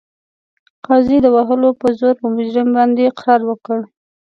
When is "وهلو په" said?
1.35-1.87